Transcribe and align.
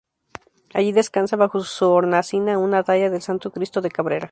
Allí 0.73 0.93
descansa, 0.93 1.35
bajo 1.35 1.59
su 1.59 1.87
hornacina, 1.87 2.57
una 2.57 2.81
talla 2.81 3.11
del 3.11 3.21
Santo 3.21 3.51
Cristo 3.51 3.81
de 3.81 3.91
Cabrera. 3.91 4.19